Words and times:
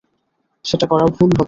সেটা 0.65 0.85
করা 0.87 1.05
ভুল 1.07 1.29
হবে। 1.29 1.39